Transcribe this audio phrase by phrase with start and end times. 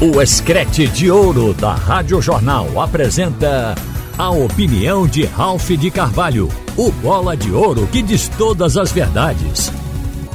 [0.00, 3.74] O Escrete de Ouro da Rádio Jornal apresenta
[4.16, 9.72] a opinião de Ralph de Carvalho, o bola de ouro que diz todas as verdades.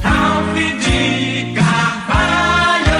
[0.02, 2.92] Ralph de Carvalho!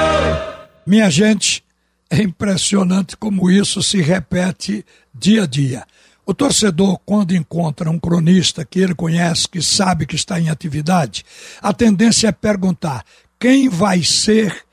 [0.86, 1.62] Minha gente,
[2.08, 5.84] é impressionante como isso se repete dia a dia.
[6.24, 11.26] O torcedor, quando encontra um cronista que ele conhece, que sabe que está em atividade,
[11.60, 13.04] a tendência é perguntar
[13.38, 14.64] quem vai ser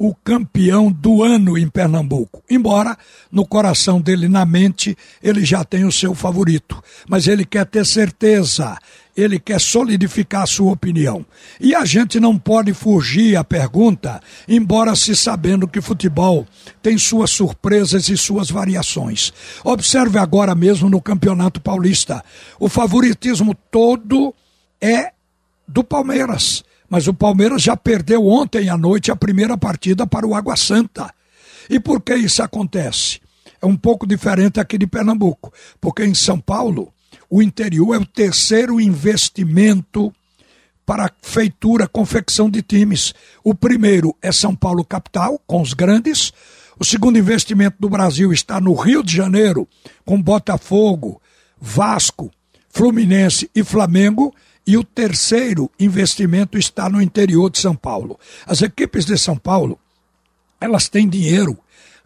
[0.00, 2.42] o campeão do ano em Pernambuco.
[2.48, 2.96] Embora
[3.30, 6.82] no coração dele, na mente, ele já tem o seu favorito.
[7.06, 8.78] Mas ele quer ter certeza,
[9.14, 11.22] ele quer solidificar a sua opinião.
[11.60, 16.46] E a gente não pode fugir à pergunta, embora se sabendo que futebol
[16.80, 19.34] tem suas surpresas e suas variações.
[19.62, 22.24] Observe agora mesmo no Campeonato Paulista.
[22.58, 24.34] O favoritismo todo
[24.80, 25.12] é
[25.68, 30.34] do Palmeiras mas o Palmeiras já perdeu ontem à noite a primeira partida para o
[30.34, 31.14] Água Santa.
[31.70, 33.20] E por que isso acontece?
[33.62, 36.92] É um pouco diferente aqui de Pernambuco, porque em São Paulo,
[37.30, 40.12] o interior é o terceiro investimento
[40.84, 43.14] para a feitura, confecção de times.
[43.44, 46.32] O primeiro é São Paulo capital, com os grandes.
[46.76, 49.68] O segundo investimento do Brasil está no Rio de Janeiro,
[50.04, 51.22] com Botafogo,
[51.60, 52.32] Vasco,
[52.68, 54.34] Fluminense e Flamengo.
[54.70, 58.16] E o terceiro investimento está no interior de São Paulo.
[58.46, 59.76] As equipes de São Paulo,
[60.60, 61.58] elas têm dinheiro.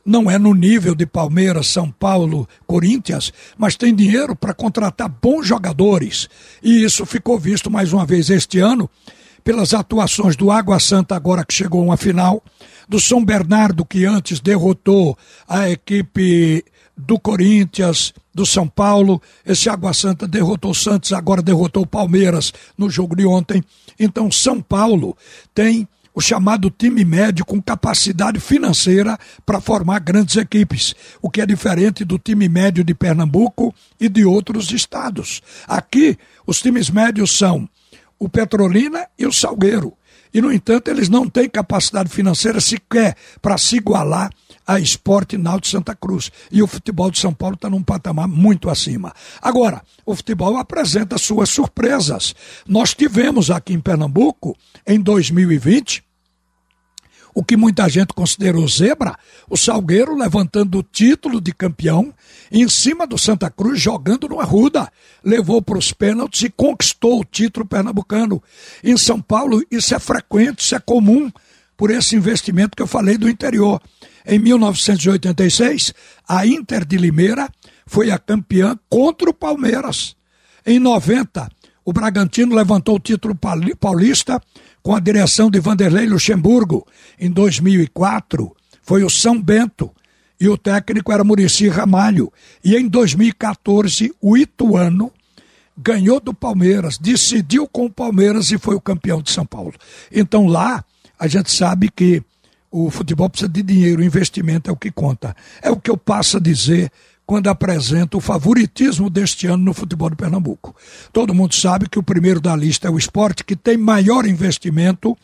[0.02, 5.46] Não é no nível de Palmeiras, São Paulo, Corinthians, mas tem dinheiro para contratar bons
[5.46, 6.26] jogadores.
[6.62, 8.88] E isso ficou visto mais uma vez este ano
[9.44, 12.42] pelas atuações do Água Santa, agora que chegou a uma final,
[12.88, 16.64] do São Bernardo, que antes derrotou a equipe
[16.96, 19.20] do Corinthians, do São Paulo.
[19.44, 23.62] Esse Água Santa derrotou o Santos, agora derrotou o Palmeiras no jogo de ontem.
[23.98, 25.16] Então, São Paulo
[25.54, 31.46] tem o chamado time médio com capacidade financeira para formar grandes equipes, o que é
[31.46, 35.42] diferente do time médio de Pernambuco e de outros estados.
[35.66, 37.68] Aqui, os times médios são
[38.18, 39.92] o Petrolina e o Salgueiro.
[40.34, 44.30] E, no entanto, eles não têm capacidade financeira sequer para se igualar
[44.66, 46.30] a Esporte Náutico Santa Cruz.
[46.50, 49.14] E o futebol de São Paulo está num patamar muito acima.
[49.40, 52.34] Agora, o futebol apresenta suas surpresas.
[52.66, 54.56] Nós tivemos aqui em Pernambuco,
[54.86, 56.03] em 2020,
[57.34, 59.18] o que muita gente considerou zebra,
[59.50, 62.14] o Salgueiro levantando o título de campeão
[62.50, 64.90] em cima do Santa Cruz, jogando no Arruda.
[65.24, 68.42] Levou para os pênaltis e conquistou o título pernambucano.
[68.82, 71.30] Em São Paulo, isso é frequente, isso é comum,
[71.76, 73.82] por esse investimento que eu falei do interior.
[74.24, 75.92] Em 1986,
[76.28, 77.50] a Inter de Limeira
[77.84, 80.16] foi a campeã contra o Palmeiras.
[80.64, 81.50] Em 90,
[81.84, 83.38] o Bragantino levantou o título
[83.78, 84.40] paulista
[84.84, 86.86] com a direção de Vanderlei Luxemburgo.
[87.18, 89.90] Em 2004, foi o São Bento
[90.38, 92.30] e o técnico era Murici Ramalho.
[92.62, 95.10] E em 2014, o Ituano
[95.76, 99.72] ganhou do Palmeiras, decidiu com o Palmeiras e foi o campeão de São Paulo.
[100.12, 100.84] Então lá,
[101.18, 102.22] a gente sabe que
[102.70, 105.34] o futebol precisa de dinheiro, o investimento é o que conta.
[105.62, 106.92] É o que eu passo a dizer
[107.26, 110.74] quando apresento o favoritismo deste ano no futebol de Pernambuco.
[111.12, 115.16] Todo mundo sabe que o primeiro da lista é o esporte, que tem maior investimento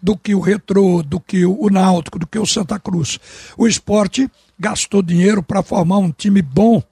[0.00, 3.18] do que o Retrô, do que o Náutico, do que o Santa Cruz.
[3.56, 6.82] O esporte gastou dinheiro para formar um time bom.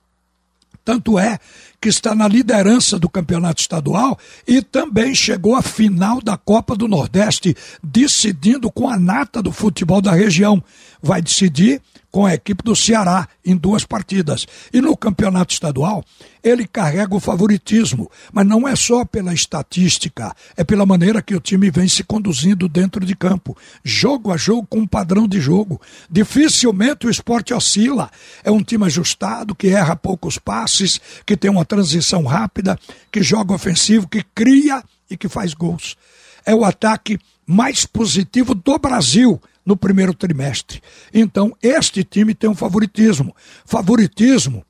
[0.84, 1.38] Tanto é
[1.80, 4.16] que está na liderança do campeonato estadual
[4.46, 10.00] e também chegou à final da Copa do Nordeste, decidindo com a nata do futebol
[10.00, 10.62] da região.
[11.02, 11.82] Vai decidir
[12.16, 14.46] com a equipe do Ceará em duas partidas.
[14.72, 16.02] E no campeonato estadual,
[16.42, 21.40] ele carrega o favoritismo, mas não é só pela estatística, é pela maneira que o
[21.40, 23.54] time vem se conduzindo dentro de campo,
[23.84, 25.78] jogo a jogo com um padrão de jogo.
[26.10, 28.10] Dificilmente o esporte oscila.
[28.42, 32.78] É um time ajustado, que erra poucos passes, que tem uma transição rápida,
[33.12, 35.98] que joga ofensivo, que cria e que faz gols.
[36.46, 40.80] É o ataque mais positivo do Brasil no primeiro trimestre.
[41.12, 43.34] Então, este time tem um favoritismo.
[43.64, 44.64] Favoritismo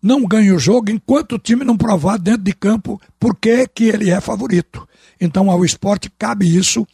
[0.00, 4.10] não ganha o jogo enquanto o time não provar dentro de campo por que, ele
[4.10, 4.88] é favorito.
[5.20, 6.86] Então, ao esporte cabe isso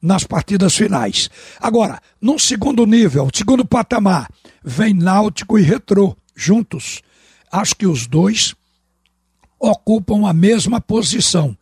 [0.00, 1.28] nas partidas finais.
[1.60, 4.30] Agora, num segundo nível, segundo patamar,
[4.64, 7.02] vem Náutico e Retrô juntos.
[7.50, 8.54] Acho que os dois
[9.58, 11.56] ocupam a mesma posição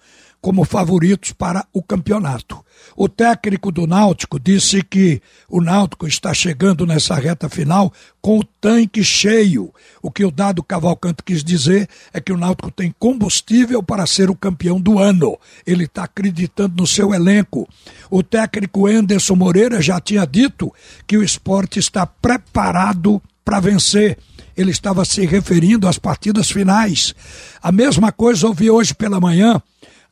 [0.44, 2.62] como favoritos para o campeonato.
[2.94, 8.44] O técnico do Náutico disse que o Náutico está chegando nessa reta final com o
[8.44, 9.72] tanque cheio.
[10.02, 14.28] O que o dado Cavalcante quis dizer é que o Náutico tem combustível para ser
[14.28, 15.38] o campeão do ano.
[15.66, 17.66] Ele está acreditando no seu elenco.
[18.10, 20.70] O técnico Anderson Moreira já tinha dito
[21.06, 24.18] que o esporte está preparado para vencer
[24.56, 27.14] ele estava se referindo às partidas finais.
[27.62, 29.60] A mesma coisa ouvi hoje pela manhã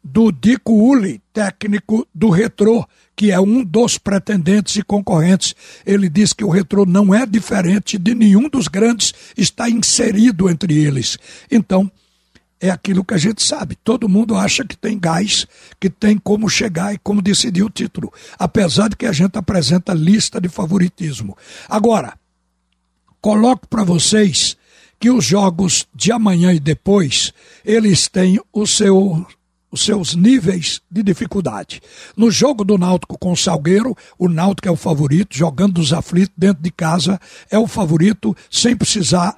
[0.03, 5.55] do Dico Uli, técnico do Retrô, que é um dos pretendentes e concorrentes.
[5.87, 10.75] Ele diz que o Retrô não é diferente de nenhum dos grandes, está inserido entre
[10.77, 11.17] eles.
[11.51, 11.91] Então,
[12.61, 13.77] é aquilo que a gente sabe.
[13.77, 15.47] Todo mundo acha que tem gás,
[15.81, 18.13] que tem como chegar e como decidir o título.
[18.39, 21.37] Apesar de que a gente apresenta lista de favoritismo.
[21.69, 22.15] Agora,
[23.21, 24.57] coloco para vocês
[25.01, 27.33] que os jogos de amanhã e depois,
[27.65, 29.27] eles têm o seu
[29.73, 31.81] os seus níveis de dificuldade.
[32.15, 36.35] No jogo do Náutico com o Salgueiro, o Náutico é o favorito, jogando dos aflitos
[36.37, 37.19] dentro de casa,
[37.51, 39.35] é o favorito sem precisar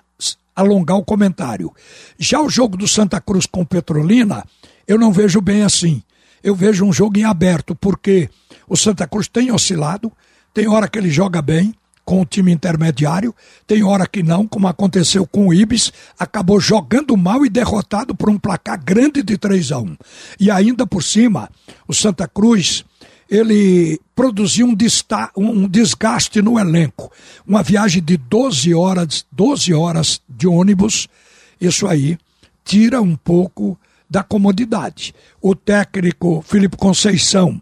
[0.54, 1.72] alongar o comentário.
[2.19, 4.44] Já o jogo do Santa Cruz com Petrolina,
[4.86, 6.02] eu não vejo bem assim.
[6.42, 8.28] Eu vejo um jogo em aberto, porque
[8.69, 10.12] o Santa Cruz tem oscilado,
[10.52, 11.75] tem hora que ele joga bem,
[12.05, 13.35] com o time intermediário,
[13.67, 18.29] tem hora que não, como aconteceu com o Ibis, acabou jogando mal e derrotado por
[18.29, 19.97] um placar grande de 3 a 1.
[20.39, 21.51] E ainda por cima,
[21.89, 22.85] o Santa Cruz,
[23.31, 24.75] ele produziu um,
[25.37, 27.11] um desgaste no elenco.
[27.47, 31.09] Uma viagem de 12 horas, 12 horas de ônibus,
[31.61, 32.19] isso aí
[32.65, 33.79] tira um pouco
[34.09, 35.15] da comodidade.
[35.41, 37.61] O técnico Felipe Conceição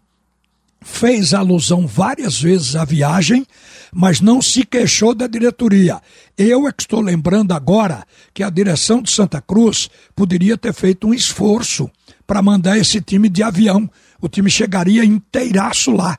[0.84, 3.46] fez alusão várias vezes à viagem,
[3.92, 6.00] mas não se queixou da diretoria.
[6.36, 11.06] Eu é que estou lembrando agora que a direção de Santa Cruz poderia ter feito
[11.06, 11.90] um esforço
[12.26, 13.90] para mandar esse time de avião.
[14.20, 16.18] O time chegaria inteiraço lá,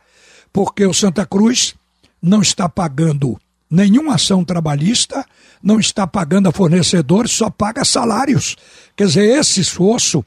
[0.52, 1.74] porque o Santa Cruz
[2.22, 3.40] não está pagando
[3.70, 5.26] nenhuma ação trabalhista,
[5.62, 8.56] não está pagando a fornecedores, só paga salários.
[8.96, 10.24] Quer dizer, esse esforço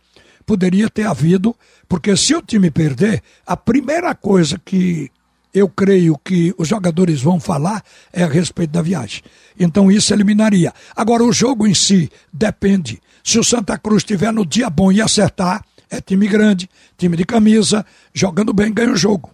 [0.47, 1.55] poderia ter havido,
[1.89, 5.11] porque se o time perder, a primeira coisa que
[5.53, 7.83] eu creio que os jogadores vão falar
[8.13, 9.23] é a respeito da viagem.
[9.59, 10.73] Então isso eliminaria.
[10.95, 13.01] Agora, o jogo em si depende.
[13.25, 17.25] Se o Santa Cruz estiver no dia bom e acertar, é time grande, time de
[17.25, 19.31] camisa, jogando bem, ganha o jogo.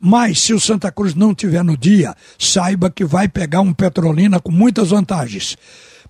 [0.00, 4.38] Mas se o Santa Cruz não tiver no dia, saiba que vai pegar um Petrolina
[4.38, 5.56] com muitas vantagens.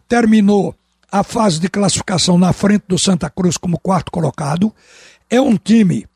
[0.09, 0.75] Terminou
[1.15, 4.75] a fase de classificação na frente do Santa Cruz como quarto colocado.
[5.31, 6.09] É um time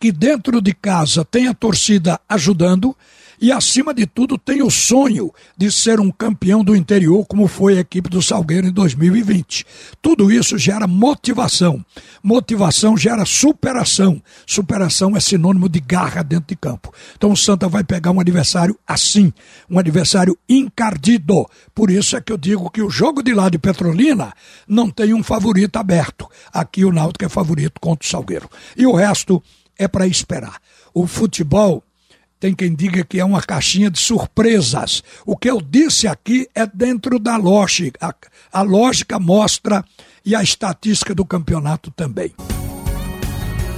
[0.00, 2.96] que dentro de casa tem a torcida ajudando
[3.40, 7.78] e, acima de tudo, tem o sonho de ser um campeão do interior, como foi
[7.78, 9.64] a equipe do Salgueiro em 2020.
[10.02, 11.82] Tudo isso gera motivação.
[12.22, 14.22] Motivação gera superação.
[14.46, 16.92] Superação é sinônimo de garra dentro de campo.
[17.16, 19.32] Então o Santa vai pegar um adversário assim,
[19.70, 21.48] um adversário encardido.
[21.74, 24.34] Por isso é que eu digo que o jogo de lá de Petrolina
[24.68, 26.28] não tem um favorito aberto.
[26.52, 28.50] Aqui o Náutico é favorito contra o Salgueiro.
[28.76, 29.42] E o resto
[29.78, 30.60] é para esperar.
[30.92, 31.82] O futebol
[32.40, 35.04] tem quem diga que é uma caixinha de surpresas.
[35.26, 37.98] O que eu disse aqui é dentro da lógica.
[38.00, 39.84] A, a lógica mostra
[40.24, 42.32] e a estatística do campeonato também.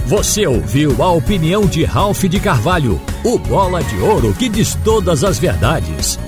[0.06, 5.24] Você ouviu a opinião de Ralph de Carvalho, o bola de ouro que diz todas
[5.24, 6.18] as verdades.